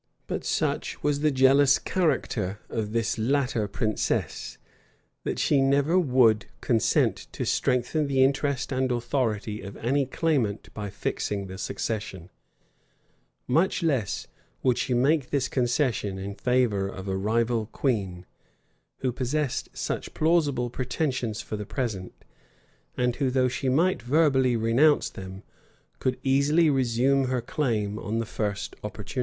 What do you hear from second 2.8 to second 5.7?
this latter princess, that she